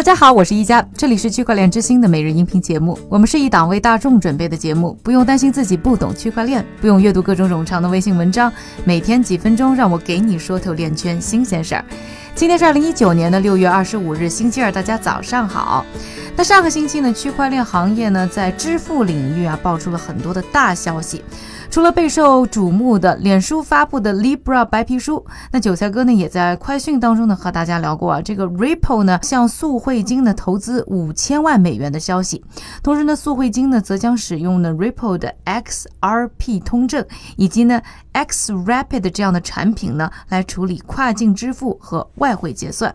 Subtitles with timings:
[0.00, 2.98] 大家好，我是一加，这里是区块链之星的每日音频节目。
[3.10, 8.50] 我们是一档为大众准备的节目，不用担心自己不懂区块链，不用阅读各种冗长的微信文章，
[8.82, 11.84] 每天几分钟，让我给你说透链圈新鲜事儿。
[12.34, 15.84] 今天是二零一九年的六月二十五日，星期二，大家早上好。
[16.34, 21.22] 那上个星期呢，区块链行业呢在支付领域啊爆出了很多的大消息。
[21.70, 32.44] 除了备受瞩目的脸书发布的 Libra 白皮书，那韭菜哥呢也在快讯当中呢和大家聊过啊，这个 Ripple 呢向速汇金呢投资五千万美元的消息。
[32.82, 37.80] 同时呢，速汇金呢则将使用呢 Ripple 的 XRP 通证以及呢
[38.10, 42.92] X Rapid 这样的产品呢来处理跨境支付和外汇结算。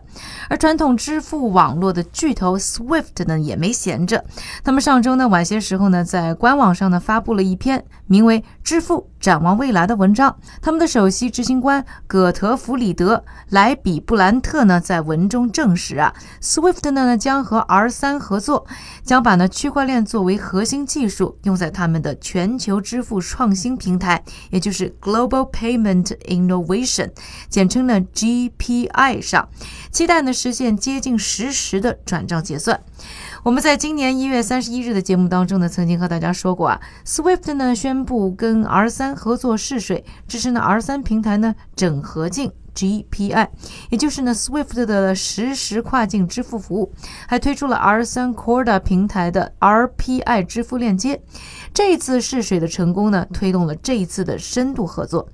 [0.50, 4.22] 而传统支付网络的巨头 Swift 呢也没闲着，
[4.62, 8.44] 他们上周呢晚些时候呢在官网上呢发布了一篇名为。
[8.66, 18.66] 支付展望未来的文章，他们的首席执行官葛特弗里德莱比布兰特呢，在文中证实啊，Swift 呢将和 R 三合作，
[19.04, 27.12] 将把呢区块链作为核心技术用在他们的全球支付创新平台，也就是 Global Payment Innovation，
[27.48, 29.48] 简称呢 GPI 上，
[29.96, 32.78] 期待呢实现接近实时的转账结算。
[33.42, 43.48] 我们在今年一月三十一日的节目当中呢，曾经和大家说过啊，Swift 呢宣布跟 R 三合作试水，支持呢 R 三平台呢整合进 GPI，
[43.88, 46.92] 也就是呢 Swift 的实时跨境支付服务，
[47.26, 51.22] 还推出了 R 三 Corda 平台的 RPI 支付链接。
[51.72, 55.26] 这一次试水的成功呢，推动了这一次的深度合作。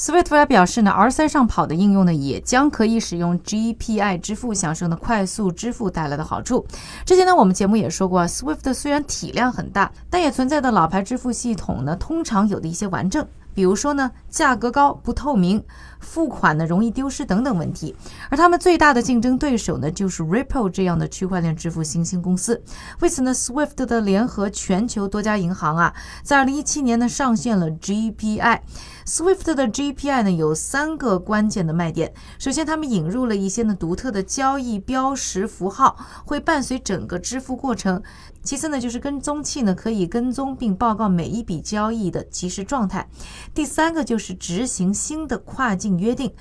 [0.00, 6.64] Swift 还表示呢，R3 上跑的应用呢，也将可以使用 GPI 支付，享受呢快速支付带来的好处。
[7.04, 13.26] 之前呢，我们节目也说过，Swift 虽然体量很大，但也存在的老牌支付系统呢，通常有的一些顽症。
[13.54, 15.62] 比如说呢，价格高、不透明、
[15.98, 17.94] 付款呢容易丢失等等问题。
[18.28, 22.62] 而他们最大的竞争对手呢，就是 Ripple 这样的区块链支付新兴公司。
[23.00, 28.60] 为此呢，Swift 的联合全球多家银行啊，在2017年呢上线了 GPI。
[29.06, 32.12] Swift 的 GPI 呢有三个关键的卖点。
[32.38, 38.00] 首先，他们引入了一些呢独特的交易标识符号，会伴随整个支付过程。
[38.42, 43.08] 其次呢，就是跟踪器呢可以跟踪并报告每一笔交易的即时状态。
[43.54, 46.32] 第三个就是执行新的跨境约定。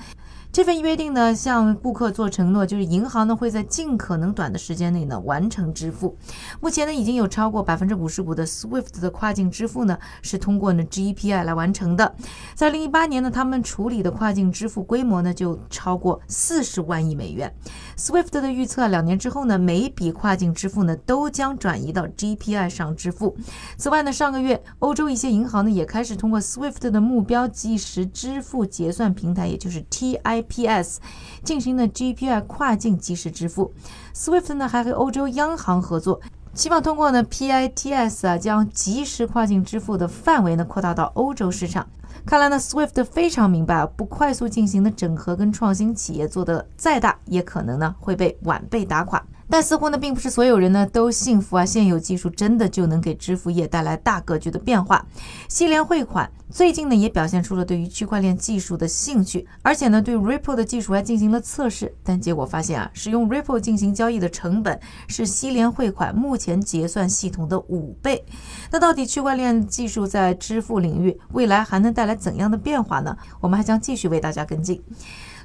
[0.52, 6.18] 这份约定呢，向顾客做承诺，就是银行呢会在尽可能短的时间内呢完成支付。
[6.60, 12.16] 目前呢，已经有超过百分之五十五的 SWIFT 的跨境支付呢是通过呢 GPI 来完成的。
[12.56, 17.54] 在二零一八年呢，他们处理的跨境支付规模呢就超过四十万亿美元。
[17.96, 23.38] SWIFT 的预测，两年之后呢，每一笔跨境支付呢都将转移到 GPI 上支付。
[23.78, 30.39] 此外呢，上个月欧洲一些银行呢也开始通过 SWIFT 的目标即时支付结算平台，也就是 TI。
[30.42, 31.00] P.S.
[31.44, 33.74] 进行的 GPI 跨境即时支付
[34.16, 36.20] ，Swift 呢还和欧洲央行合作，
[36.54, 41.88] 希望通过呢 PITS 啊将即时跨境支付的范围呢扩大到欧洲市场。
[42.26, 49.24] 看来呢 Swift 非常明白，不快速进行的整合跟创新，企业做的再大，也可能呢会被晚辈打垮。
[49.50, 55.06] 但似乎呢，并不是所有人呢都信服啊，现有技术真的就能给支付业带来大格局的变化。
[55.48, 68.24] 西联汇款最近呢也表现出了对于区块链技术的兴趣，而且呢对 Ripple 的技术还进行了测试，但结果发现啊，使用 Ripple 进行交易的成本是西联汇款目前结算系统的五倍。
[68.72, 73.18] 那到底区块链技术在支付领域未来还能带来怎样的变化呢？
[73.40, 74.82] 我们还将继续为大家跟进。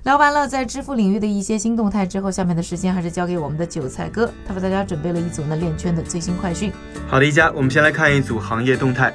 [0.04, 6.70] 聊完了在支付领域的一些新动态之后，下面的时间还是交给我们的韭菜哥，他为大家准备了一组呢链圈的最新快讯。
[7.08, 9.14] 好的，一家，我们先来看一组行业动态。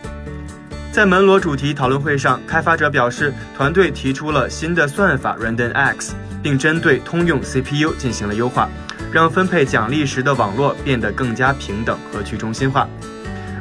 [0.92, 8.68] 在门罗主题讨论会上，开发者表示，团队提出了新的算法 Random X，并针对通用 CPU 进行了优化，
[9.12, 12.90] 让分配奖励时的网络变得更加平等和去中心化。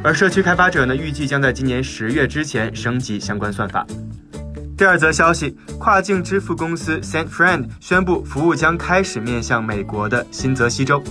[0.03, 3.87] 而社区开发者呢，预计将在今年十月之前升级相关算法。
[4.79, 11.03] 第二则消息，跨境支付公司 SendFriend 宣布，服务将开始面向美国的新泽西州。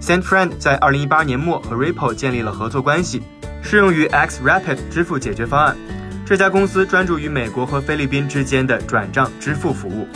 [0.00, 3.22] SendFriend 在2018年末和 Ripple 建立了合作关系，
[3.62, 5.76] 适用于 XRapid 支付解决方案。
[6.24, 10.08] 这家公司专注于美国和菲律宾之间的转账支付服务。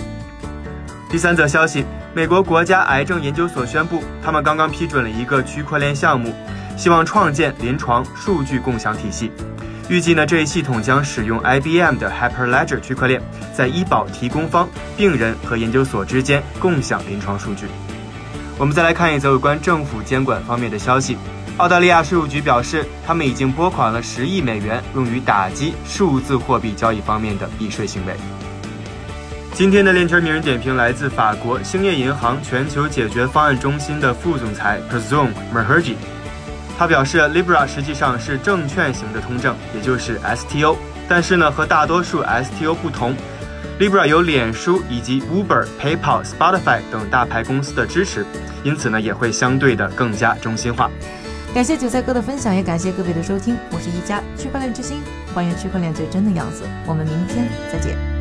[1.10, 1.84] 第三则消息，
[2.14, 6.34] 美国国家癌症研究所宣布，他们刚刚批准了一个区块链项目，
[6.78, 9.30] 希望创建临床数据共享体系。
[9.88, 13.22] 预计呢，这一系统将使用 IBM 的 Hyperledger 区块链，
[13.54, 17.66] 在医保提供方、病人和研究所之间共享临床数据。
[18.58, 21.16] 我们再来看一则有关政府监管方面的消息。
[21.58, 28.14] 澳大利亚税务局表示，他们已经拨款了十亿美元，用于打击数字货币交易方面的避税行为。
[29.54, 35.94] 今天的链圈名人点评来自法国兴业银行全球解决方案中心的副总裁 Presume Merherji。
[36.78, 40.76] 他表示，Libra 实际上是证券型的通证，也就是 STO。
[41.08, 43.14] 但是呢，和大多数 STO 不同
[43.80, 48.26] ，Libra 有脸书以及 Uber、PayPal、Spotify 等大牌公司的支持，
[48.62, 50.90] 因此呢，也会相对的更加中心化。
[51.54, 53.56] 感谢韭菜哥的分享，也感谢各位的收听。
[53.70, 55.00] 我是一加区块链之星，
[55.34, 56.64] 还原区块链最真的样子。
[56.86, 58.15] 我们明天再见。